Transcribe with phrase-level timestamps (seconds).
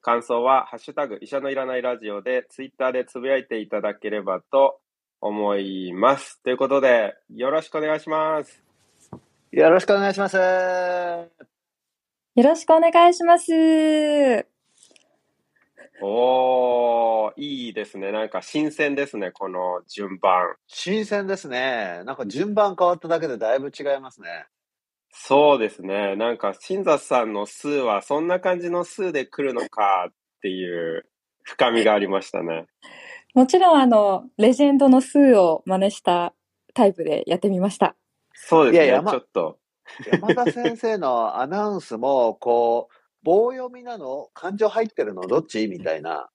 [0.00, 4.80] 感想は、ハッシュタグ、医者のいらないラジオで、ツイッターでつぶやいていただければと
[5.20, 6.40] 思います。
[6.42, 8.62] ということで、よろしくお願いします。
[9.50, 10.36] よろしくお願いします。
[10.36, 10.42] よ
[12.44, 14.46] ろしくお願いします。
[16.00, 18.12] おー、いいですね。
[18.12, 20.54] なんか新鮮ですね、この順番。
[20.68, 22.02] 新鮮ですね。
[22.04, 24.46] なんか順番変わっただけでだいぶ違いますね。
[25.10, 26.16] そうですね。
[26.16, 30.12] なんか、新雑さんの数はそんな感じの数で来るのかっ
[30.42, 31.06] ていう
[31.42, 32.66] 深みがありましたね。
[33.34, 36.34] もちろん、あの、レジェンドの数を真似した
[36.74, 37.96] タイプでやってみました。
[38.34, 39.58] そうですね、ちょっと。
[40.12, 45.66] 山田先生のアナウンスも、こう、棒読みなの感情入ってるのどっち？
[45.66, 46.28] みたいな。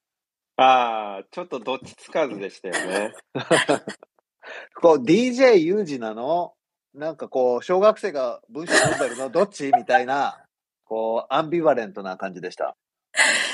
[0.57, 3.13] ああ、ちょっとどっちつかずでしたよね。
[4.81, 6.53] こう、DJ ユージなの？
[6.93, 9.71] なんかこう、小学生が文章読んでるのどっち？
[9.75, 10.43] みたいな、
[10.85, 12.75] こう、アンビバレントな感じでした。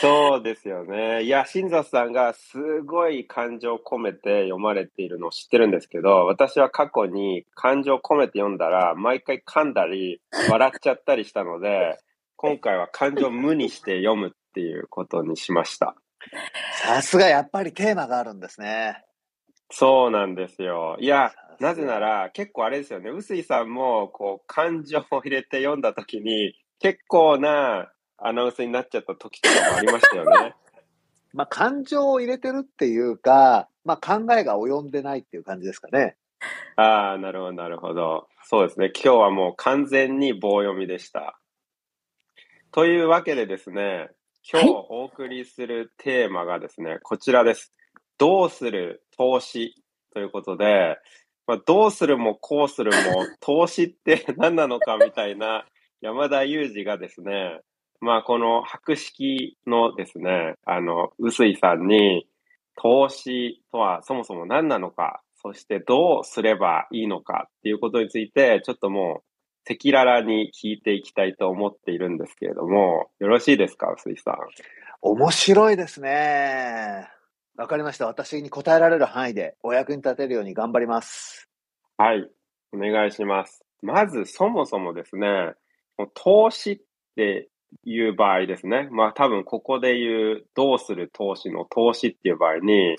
[0.02, 1.24] そうですよね。
[1.24, 11.98] いや、新座さんがすごい感情を込めて読まれているのを知ってるんですけど、私は過去に感情を込めて読んだら、毎回噛んだり、笑っちゃったりしたので、
[12.38, 15.96] 今回は感情を無にして読むっていうことにしました。
[16.84, 19.04] さすがやっぱりテーマがあるんですね。
[19.70, 20.98] そうなんですよ。
[21.00, 30.56] いや、なぜなら、結構あれですよね、臼井さんも、こう、感情を入れて読んだときに、結構なアナウンスになっちゃった時とかもありましたよね。
[31.34, 36.18] まあ、感情を入れてるっていうか、まあ、考えが及んでないっていう感じですかね。
[36.76, 38.28] ああ、なるほど、なるほど。
[38.44, 38.92] そうですね。
[38.96, 41.40] 今日はもう完全に棒読みでした。
[42.72, 44.10] というわけでですね、
[44.50, 47.74] 今日お送りするテーマがですね、こちらです。
[48.20, 49.74] どうする投資
[50.14, 50.98] ということで、
[51.48, 55.66] まあ、どうするもこうするも投資って 何なのかみたいな
[56.02, 57.62] 山田裕二がですね、
[58.02, 62.28] まあこの博識のですね、あの、臼井さんに
[62.76, 69.24] 投資とはそもそも何なのか、そしてどうすればいいのかっていうことについて、ちょっとも
[69.68, 74.36] う赤裸々に聞いていきたいと思っているんですけれども、よろしいですか、臼井さん？
[75.02, 77.19] 面白いですね。
[77.60, 78.08] わかりました。
[78.08, 81.50] 私に答えられる範囲でお役に立てるように頑張ります。
[81.98, 82.26] はい。
[82.72, 83.66] お願いします。
[83.82, 85.52] まず、そもそもですね、
[86.14, 86.80] 投資っ
[87.18, 87.50] て
[87.84, 88.88] いう場合ですね。
[88.92, 92.96] まあ多分ここで言う、どうする投資の投資っていう場合に、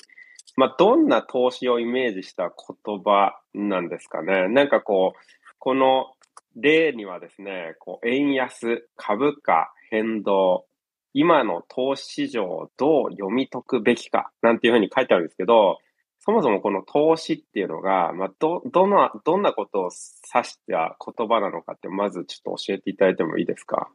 [0.57, 2.53] まあどんな投資をイメージした
[2.85, 4.47] 言葉なんですかね。
[4.49, 6.13] なんかこう、この
[6.55, 10.67] 例にはですね、こう円安、株価、変動、
[11.13, 15.79] 今の投資市場をどう読み解くべきか、なんていうふうに書いてあるんですけど、
[16.21, 19.91] そもそもこの投資っていうのが、まあ、ど、どんな、どんなことを
[20.35, 23.89] 指した言葉なのかって、まずちょっと教えていただいてもいいですか？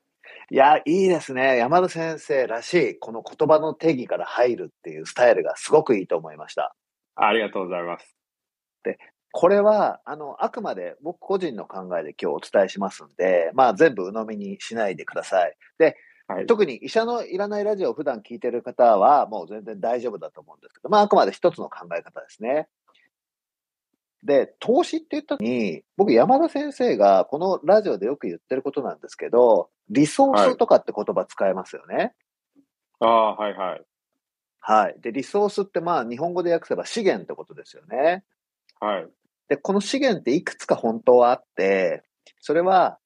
[0.50, 1.58] いや、いいですね。
[1.58, 6.76] 山田先生らしい、この言葉の定義から入るっていうスタイルがすごくいいと思いました。
[7.16, 8.16] ありがとうございます。
[8.84, 8.98] で、
[9.32, 15.56] これは、あの、あくまで僕個人の考えで今日お伝えしますんで、まあ全部鵜呑みにしないでください。
[15.78, 15.96] で、
[16.28, 22.68] はい、特に医者のいらないラジオを普段聞いてる方はもう全然大丈夫だと思うんですけど、まああくまで一つの考え方ですね。
[24.24, 31.96] で、投資って言った時に、僕山田先生がこのラジオでよく言ってることなんですけど、リソースとかって言葉使えますよね。
[31.96, 32.12] はい、
[33.02, 33.82] ああ、はいはい。
[34.60, 34.96] はい。
[35.00, 38.24] で、リソースってまあ日本語で訳せば資源ってことですよね。
[38.80, 39.08] はい。
[39.48, 42.04] で、この資源っていくつか本当はあって、
[42.40, 42.98] それは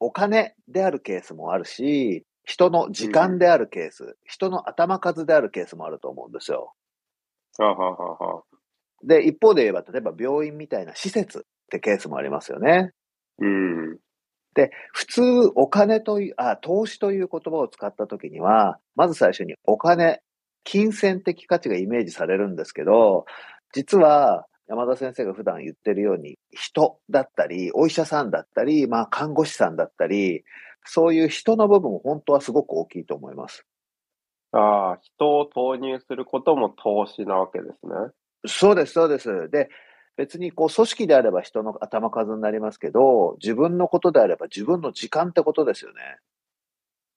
[0.00, 6.72] お金であるケースもあるし、人の時間であるケース、うん、人の頭数であるケースもあると思うんですよ。
[7.58, 8.42] はははは
[9.04, 12.92] で、一方で言えば、例えば病院みたいな施設ってケースもありますよね。
[13.38, 13.98] うん。
[14.54, 15.22] で、普通
[15.54, 20.22] お金という、あ、投資という言葉を使ったときには、まず最初にお金、
[20.64, 23.26] 金銭的価値がイメージされるんですけど、
[23.72, 30.42] 実は山田先生が普段言ってるように、人だったり、お医者さんだったり、まあ看護師さんだったり、
[30.86, 33.66] そういう人の部分、本当はすごく大きいと思います。
[34.52, 37.92] ああ、人を投入することも投資なわけですね。
[38.46, 39.50] そうです、そうです。
[39.50, 39.68] で、
[40.16, 46.00] 別にこう組織であれば人の頭数になりますけど、自分のことであれば自分の時間ってことですよね。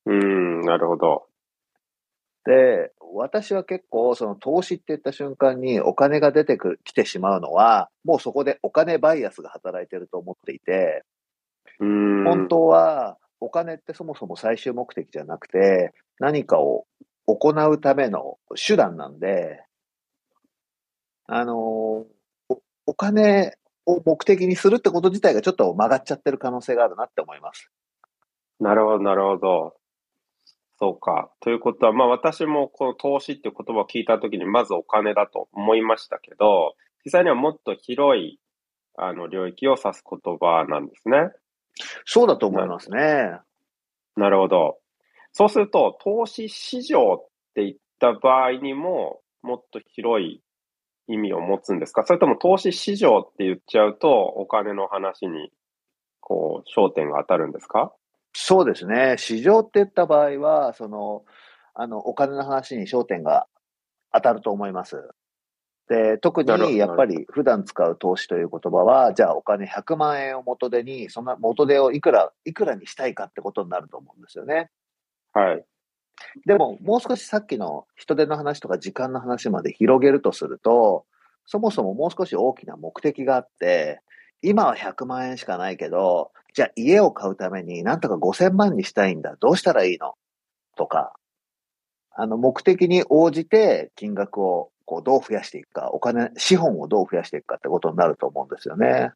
[0.05, 1.27] うん、なるほど。
[2.45, 11.03] で、私は結構、その投資って言った瞬間にお金が出てくきてしまうのは、もうそこでお金バイアスが働いてると思っていて、
[11.79, 16.85] 本当はお金ってそもそも最終目的じゃなくて、何かを
[17.25, 19.63] 行うための手段なんで、
[21.27, 22.07] あの、お
[22.87, 23.53] お金
[23.85, 27.69] を目的にするってこと自体がちょっと曲がっちゃってる可能性があるなって思います。
[28.59, 29.75] なるほど、なるほど。
[30.79, 31.29] そうか。
[31.41, 36.75] ということは、まあ私もこの投資っていう言葉を聞いたときに、まずお金だと思いましたけど、
[37.05, 38.39] 実際にはもっと広い
[38.97, 41.31] あの領域を指す言葉なんですね。
[42.05, 43.39] そうだと思いますね。
[44.15, 44.77] なるほど。
[45.31, 50.41] そうすると、投資市場って言った場合にも、もっと広い
[51.07, 52.03] 意味を持つんですか？
[52.05, 55.51] それとも投資市場って言っちゃうと、お金の話に、
[56.19, 57.93] こう、焦点が当たるんですか？
[58.33, 59.15] そうですね。
[59.17, 61.23] 市場って言った場合は、その、
[61.73, 63.47] あの、お金の話に焦点が
[64.13, 65.09] 当たると思います。
[65.89, 74.69] で、特にやっぱり普段使う投資という言葉は、じゃあお金100万円を元手に、その元手をいくら、いくらにしたいかってことになると思うんですよね。
[75.33, 75.65] はい。
[76.45, 81.05] でも、もう少しさっきの人手の話とか時間の話まで広げるとすると、
[81.47, 84.01] そもそももう少し大きな目的があって、
[84.43, 89.35] 今は100万円しかないけど、じゃあ家を買うためになんとか5000万にしたいんだ。
[89.39, 90.13] どうしたらいいの？
[90.77, 91.13] とか、
[92.11, 99.11] あの、目的に応じて金額をこう、どう増やしていくか、お金、資本をどう増やしていくかってことになると思うんですよね。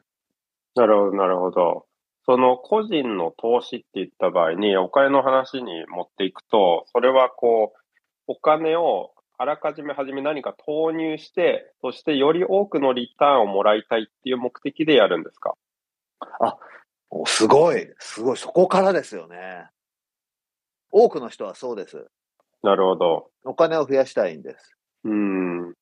[0.76, 1.88] なるほど、なるほど。
[2.28, 7.80] その個人の投資って言った場合に、お金の話に持っていくと、それはこう、
[8.28, 15.56] お金をあらかじめ初め何か投入して、そしてより多くのリターンをもらいたいっていう目的でやるんですか？
[16.40, 16.56] あ、
[17.26, 19.66] すごい、すごい、そこからですよね。
[20.92, 22.06] 多くの人はそうです。
[22.62, 23.32] なるほど。
[23.44, 24.73] お金を増やしたいんです。
[25.04, 25.74] うん。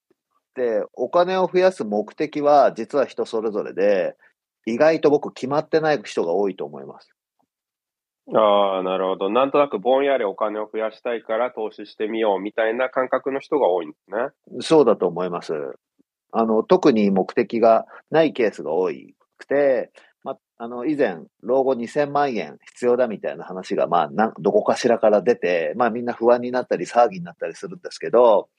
[0.55, 4.15] で、お金を増やす目的は実は人それぞれで、
[4.65, 7.09] 意外と僕決まってない人が多いと思います。
[8.33, 9.29] ああ、なるほど。
[9.29, 14.61] なんとなくぼんやりお金を増やしたいから投資してみようみたいな感覚の人が多いんですね。
[14.61, 15.53] そうだと思います。
[16.31, 18.89] あの、特に目的がないケースが多
[19.37, 19.91] くて、
[20.23, 28.49] ま、あの、以前、老後2000万円必要だみたいな話が、まあ、などこかしらから出て、まあみんな不安になったり騒ぎになったりするんですけど、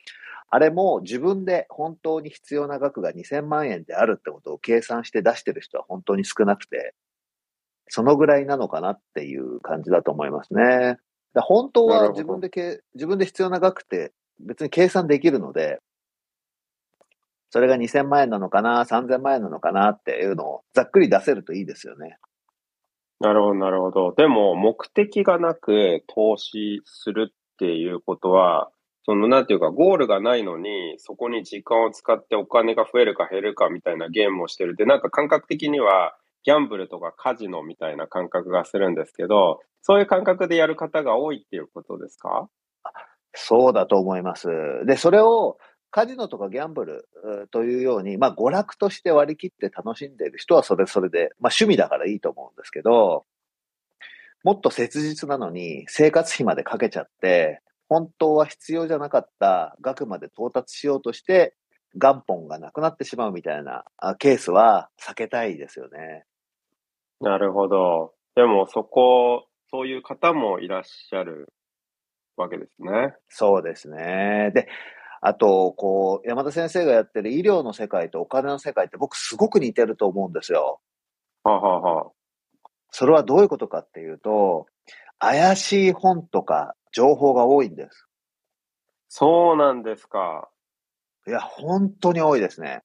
[0.55, 6.95] あれも自分で本当に必要な額が2000万円であるってことを計算して出してる人は本当に少なくて、
[7.89, 10.99] そのぐらいなのかなっていう感じだと思いますね。
[11.37, 15.79] 本当は自分でけ、自分で必要な額って別に計算できるので、
[17.49, 22.19] それが2000万円なのかな、3000万円なのかなっていうのをざっくり出せるといいですよね。
[23.21, 24.13] なるほど、なるほど。
[24.15, 28.72] でも、目的がなく投資するっていうことは、
[29.05, 42.49] その、なんていうか、ゴールがないのに、そこに時間を使ってお金が増えるか減るかみたいなゲームをしてるって、なんか感覚的には、ギャンブルとかカジノみたいな感覚がするんですけど、そういう感覚でやる方が多いっていうことですか？
[43.33, 44.49] そうだと思います。
[44.85, 45.59] で、それを
[45.93, 47.09] カジノとかギャンブル
[47.53, 53.25] というように、まあ娯楽として割り切って楽しんでいる人はそれそれで、まあ趣味だからいいと思うんですけど、
[54.43, 57.61] もっと切実なのに生活費までかけちゃって、
[57.93, 61.55] 本当は必要じゃなかった額まで到達しようとして、
[61.95, 63.85] 元本がなくなってしまうみたいな
[64.19, 66.25] ケースは避けたいですよね。
[67.21, 68.15] なるほど。
[68.35, 71.53] でもそこ、そういう方もいらっしゃる
[72.39, 73.15] わけですね。
[73.29, 74.53] そうですね。
[74.55, 74.69] で、
[75.21, 80.81] あと、こう、山田先生がやってる医療の世界とお金の世界って僕すごく似てると思うんですよ。
[81.45, 82.11] はあ、ははあ、
[82.91, 84.65] それはどういうことかっていうと、
[85.19, 88.07] 怪しい本とか情報が多いんです。
[89.09, 90.49] そうなんですか。
[91.27, 92.83] いや、本当に多いですね。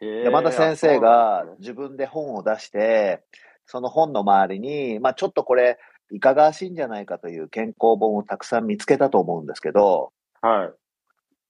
[0.00, 3.22] 山田先生が自分で本を出して、
[3.66, 5.78] その本の周りに、まあちょっとこれ、
[6.10, 10.72] いかがわしいんじゃないかという健康本をたくさん見つけたと思うんですけど、はい。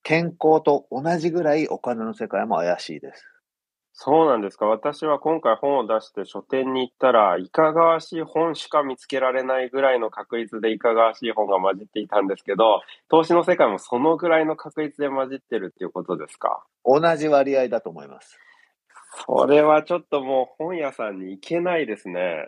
[0.03, 3.32] 健康と同じぐらいお金の世界も怪しいです。
[3.95, 4.67] そうなんですか。
[4.67, 12.81] 私は今回本を出して書店に行ったら、いかがわしい本しか見つけられないぐらいの確率でいかがわしい本が混じっていたんですけど、
[13.11, 16.65] 投資の世界もそのぐらいの確率で混じってるっていうことですか？
[16.85, 18.39] 同じ割合だと思います。
[19.27, 22.47] それはちょっともう本屋さんに行けないですね。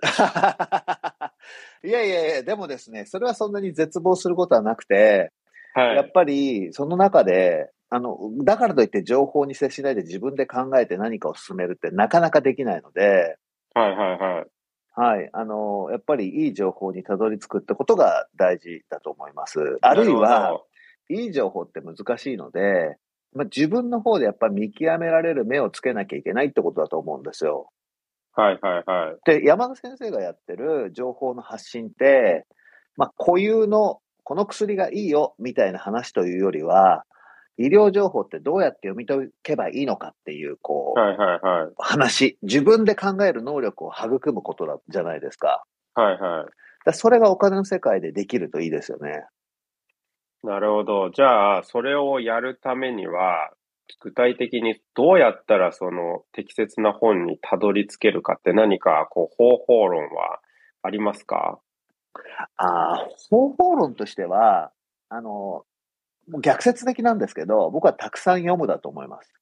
[1.82, 5.32] いやいやいや、でもですね、それはそんなに絶望することはなくて、
[5.74, 13.36] はい、やっぱりその中であの、だからといって情報に接しないで自分で考えて何かを進めるってなかなかできないので、
[13.74, 14.46] はいはいはい。
[14.92, 15.30] はい。
[15.32, 19.78] あの、やっぱりいい情報にたどり着くってことが大事だと思います。
[19.80, 20.60] あるいは、
[21.08, 22.96] いい情報って難しいので、
[23.32, 27.70] まあ、自分の方でやっぱり見極められる目をつけなきゃいけないってことだと思うんですよ。
[28.32, 29.40] はいはいはい。
[29.40, 32.46] で、山田先生がやってる情報の発信って、
[32.96, 37.04] まあ、固有のこの薬がいいよみたいな話というよりは、
[37.62, 41.72] 医療情報ってどうやって読み解けばいいのかっていう、こう、はいはいはい。
[41.76, 45.64] 話、自分で考える能力を育むことだじゃないですか。
[45.94, 46.50] はいはい。
[46.86, 49.26] だそれがお金の世界でできるといいですよね。
[50.42, 51.10] なるほど。
[51.10, 53.50] じゃあ、それをやるためには、
[54.00, 60.38] 具体的にどうやったらその適切な本にたどり着けるかって何かこう方法論は
[60.82, 61.58] ありますか？
[62.56, 64.70] ああ、方法論としては、
[65.08, 65.64] あの、
[66.30, 69.32] もう逆説的なんですけど、僕はたくさん読むだと思います。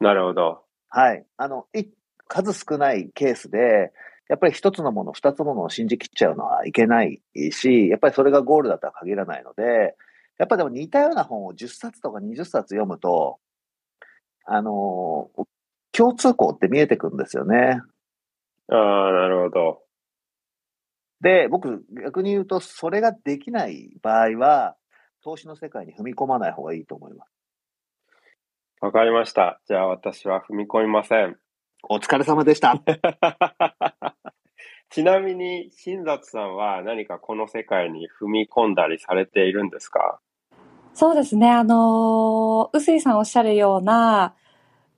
[0.00, 0.62] なるほど。
[0.88, 1.24] はい。
[1.36, 1.84] あの、い
[2.28, 3.92] 数少ないケースで、
[4.28, 9.96] やっぱり一つのもの、二つのものを信じきっちゃうのはいけないし、やっぱりそれがゴールだとは限らないので、
[10.38, 13.38] やっぱでも似たような本を10冊とか20冊読むと、
[14.44, 15.30] あの、
[15.92, 17.80] 共通項って見えてくるんですよね。
[18.70, 19.82] ああ、なるほど。
[21.20, 24.76] で、僕、逆に言うと、それができない場合は、
[25.22, 27.30] 投資の世界に踏み込まない方がいいと思います。
[28.80, 29.60] わかりました。
[29.66, 31.36] じゃあ私は踏み込みません。
[31.88, 32.80] お疲れ様でした。
[34.90, 40.20] ちなみに、新里さんは何かこの世界に踏み込んだりされているんですか？
[40.94, 41.50] そうですね。
[41.50, 44.34] あの、臼井さんおっしゃるような、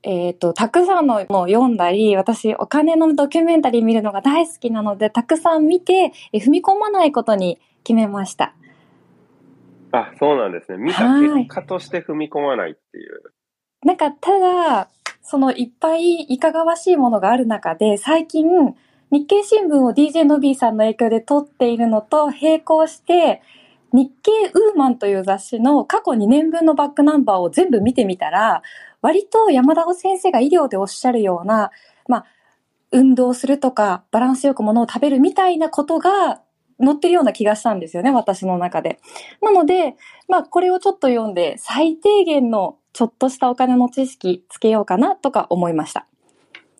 [0.02, 8.54] えっ、と、たくさんののを読んだり、私、お金のドキュメンタリー見るのが大好きなので、たくさん見て、え踏み込まないことに決めました。
[9.92, 10.78] あ、そうなんですね。
[10.78, 13.32] 見たはい結果として踏み込まないっていう。
[13.84, 14.88] なんか、ただ、
[15.22, 18.46] そのいっぱいいかがわしいものがある中で、最近、
[19.10, 23.42] 日経新聞を DJ のびーさんの影響で撮っているのと並行して、
[23.92, 28.62] 日経ウーマンという雑誌の過去2年分のバックナンバーを全部見てみたら、
[29.02, 31.70] 割と山田先生が医療でおっしゃるような、
[32.06, 32.26] まあ、
[32.92, 36.40] 運動するとか、バランスよくものを食べるみたいなことが
[36.82, 38.98] 載ってるような気がしたんですよね、私の中で。
[39.42, 39.96] なので、
[40.28, 46.06] まあ、これをちょっと読んで、最低限のちょっとしたお金の知識つけようかなとか思いました。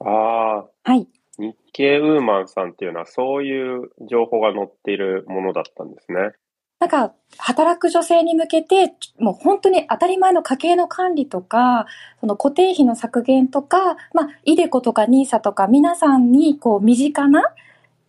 [0.01, 1.07] ああ、はい。
[1.39, 6.33] 日経ウーマンさんっていうのはそういう情報が載っているものだったんですね。
[6.81, 11.85] なんか、働く女性に向けて、もう本当に当たり前の家計の管理とか、
[12.21, 17.43] その固定費の削減とか、まあ、イデコとかニーサとか、皆さんにこう身近な、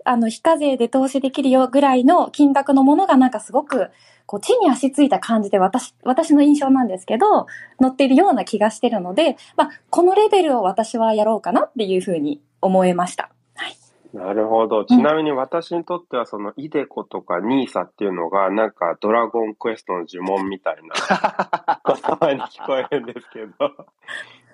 [0.05, 3.89] あの、非課税で投資できるよぐらいの金額のものがなんかすごく、
[4.25, 7.48] こう、地に足ついた感じで私、私の印象なんですけど、
[7.81, 13.29] 載っているような気がしてるので、まあ、このレベルを私はやろうかなっていうふうに思いました。
[13.55, 13.75] はい。
[14.13, 14.86] なるほど。
[14.86, 23.53] ちなみに私にとってはそのイデコとかニーサっていうのがなんかドラゴンクエストの呪文みたいな 言葉に聞こえるんですけど、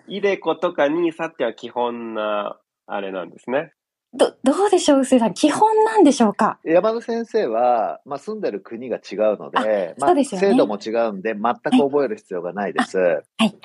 [0.07, 3.73] イデコとかニーサっては基本なあれなんですね。
[4.13, 5.33] ど、どうでしょう、臼井さん。
[5.33, 6.59] 基本なんでしょうか？
[6.63, 12.97] 山田先生は、まあ、住んでる国が違うので、まあ、そうですよね制度も違うんで、全く覚える必要がないです。
[12.97, 13.57] はい、はい。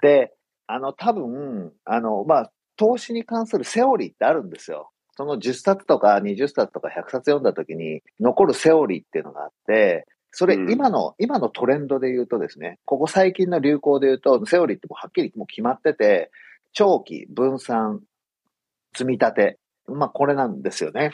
[0.00, 0.32] で、
[0.66, 4.90] あの、多分、あの、まあ、投資に関するセオリーってあるんですよ。
[5.16, 16.30] その10冊とか20冊とか100冊読んだ時に残るセオリーっていうのがあって、それうん今の、今のトレンドで言うとですね、ここ最近の流行で言うと、セオリーってもうはっきりもう決まってて、
[16.72, 18.00] 長期、分散、
[18.94, 19.58] 積み立て。
[19.86, 21.12] まあこれなんですよね。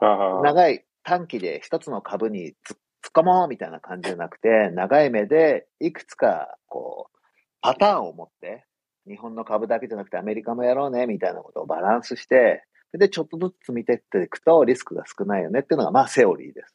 [0.00, 2.78] ああ長い短期で一つの株に突っ
[3.14, 7.18] 込もうみたいな感じじゃなくて、長い目でいくつか、こう、
[7.60, 8.64] パターンを持って、
[9.06, 16.74] 日本の株だけじゃなくてアメリカもやろうねみたいなことをバランスして、で、ちょっとずつ積み立てていくとリスクが少ないよねっていうのが、まあ、セオリーです。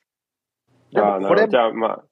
[0.92, 1.52] でああ、もこれなるほど。
[1.52, 2.04] じゃあ、まあ、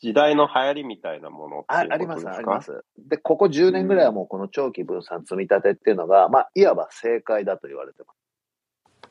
[0.00, 2.84] 時代の流行りみたいなものっていうああります、あります。
[2.98, 8.16] で、ここ10年ぐらいはもうこの長期分散積み立てっていうのが、まあ、いわば正解だと言われてます。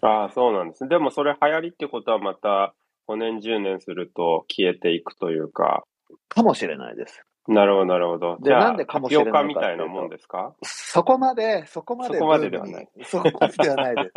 [0.01, 0.89] ああ、そうなんですね。
[0.89, 2.73] でもそれ流行りってことはまた
[3.07, 5.83] 5年、10年すると消えていくというか。
[6.29, 7.23] かもしれないです。
[7.47, 8.37] なるほど、なるほど。
[8.37, 10.53] でじゃあ、なんでかもしれないみたいなもんですか？
[10.63, 12.89] そこまで、そこまでそこまでではない。
[13.03, 14.13] そこまでではないです。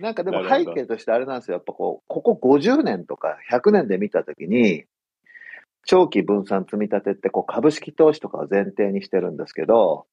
[0.00, 1.56] なんかでも背景としてあれなんですよ。
[1.56, 4.84] やっぱこう、ここ50年とか100年で見たときに、
[5.86, 10.06] 長期分散積み立てってこう株式投資とかを前提にしてるんですけど、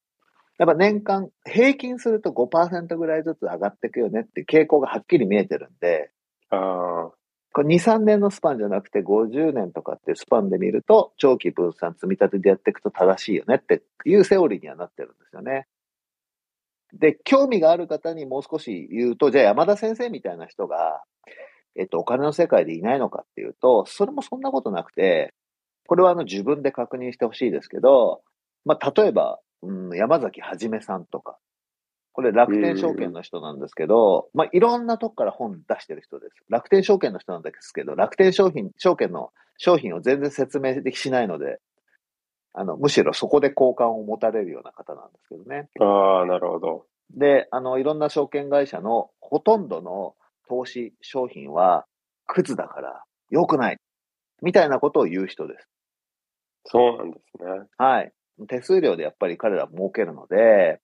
[0.58, 6.10] やっぱ年間平均すると5%ぐらいずつ上がっていくよねっていう傾向がはっきり見えてるんで、
[6.50, 7.10] ああ、
[7.52, 15.66] これ2、3年のスパンじゃなくて50年とかってスパンで見ると、長期分散積み立てでやっていくと正しいよねっていうセオリーにはなってるんですよね。
[16.92, 21.02] で、興味がある方にもう少し言うと、じゃあ山田先生みたいな人が、
[21.76, 25.34] えっと、お金の世界でいないのかっていうと、それもそんなことなくて、
[25.88, 28.20] これはあの自分で確認してほしいですけど、
[28.66, 31.38] まあ、例えば、うん、山崎はじめさんとか、
[32.12, 36.44] これ楽天証券の人なんですけど、まあ、いろんなとこから本出してる人です。
[36.50, 41.58] 楽天証券の人なんですけど、楽天商品、証券の商品を全然説明できしないので、
[42.52, 45.70] あの、むしろそこで好感を持たれるような方なんですけどね。
[45.80, 46.84] ああ、なるほど。
[47.16, 50.14] で、あの、いろんな証券会社のほとんどの
[50.50, 51.86] 投資商品は、
[52.26, 53.78] クズだから良くない。
[54.42, 55.68] みたいなことを言う人です。
[56.70, 57.66] そうなんですね。
[57.76, 58.12] はい。
[58.48, 60.80] 手数料でやっぱり彼ら儲けるので、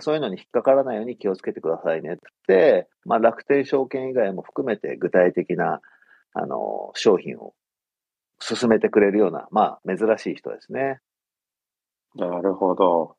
[0.00, 5.80] そういうのに引っかからないように気をつけてくださいねって、まあ、楽天証券以外も含めて具体的な、
[6.32, 7.54] あの、商品を
[8.40, 11.00] 進めてくれるような、まあ、珍しい人ですね。
[12.16, 13.16] なるほど。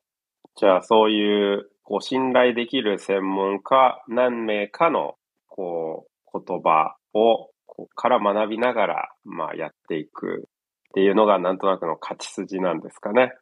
[0.56, 5.16] じゃあ、そういう、こう、信頼できる専門家何名かの、
[5.48, 10.48] こう、言葉を、こうから学びながら、まあ、やっていく
[10.96, 13.34] っていうのが、なんとなくの勝ち筋なんですかね。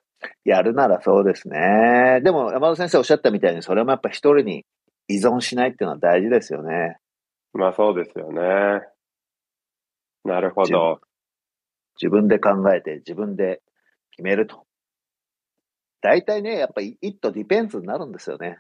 [0.45, 2.21] やるならそうですね。
[2.25, 4.67] でも、山田先生おっしゃったみたいに、それもやっぱ一人に
[5.07, 6.97] 依存しないっていうのは大事ですよね。
[7.53, 8.41] まあそうですよね。
[10.25, 11.01] なるほど。
[12.03, 13.63] 自分で考えて自分で
[14.11, 14.65] 決めると。
[16.01, 18.59] 大体ね、やっぱり it depends になるんですよね。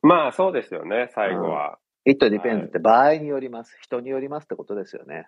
[0.00, 1.80] まあそうですよね、最後は。
[2.06, 5.26] うん、it depends って場合によります、はい、人によりますってことですよね。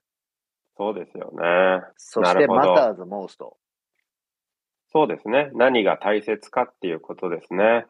[0.76, 1.82] そうですよね。
[1.96, 3.38] そして matters most。
[4.92, 5.50] そうですね。
[5.54, 7.86] 何が大切かっていうことですね。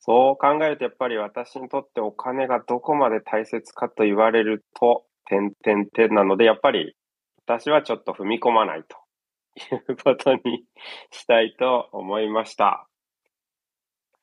[0.00, 6.94] そう考えると、やっぱり私にとってお金がどこまで大切かと言われると、点々点なので、やっぱり
[7.46, 8.98] 私はちょっと踏み込まないと
[9.74, 10.64] いうことに
[11.10, 12.86] したいと思いました。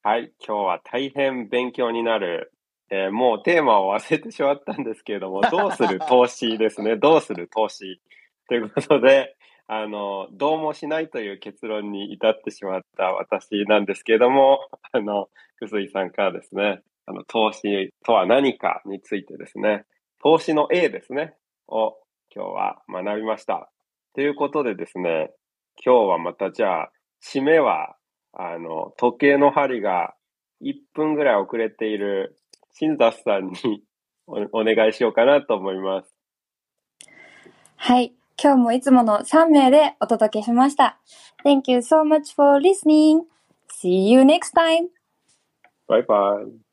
[0.03, 2.53] はい、今日は大変勉強になる、
[2.93, 6.97] えー、もうテーマを忘れてしまったんですけれども、 どうする投資ですね。
[6.97, 8.01] どうする投資
[8.49, 15.29] ということで、あの、どうもしないという結論に至ってしまった私なんですけれども、あの、
[15.61, 19.85] 臼井さんからですね、あの、投資とは何かについてですね、
[20.21, 21.33] 投資の A ですね、
[21.69, 21.97] を
[22.35, 23.71] 今日は学びました。
[24.15, 25.31] ということでですね、
[25.83, 26.91] 今日はまたじゃあ、
[27.23, 27.95] 締めは、
[28.33, 30.13] あの、時計の針が
[30.61, 32.35] 1分ぐらい遅れている
[32.73, 33.83] 新雑さんに
[34.27, 36.15] お願いしようかなと思います。
[37.75, 38.13] はい。
[38.41, 40.99] 今日もいつもの3名でお届けしました。
[41.45, 43.21] Thank you so much for listening.
[43.69, 44.87] See you next time.
[45.87, 46.70] Bye bye.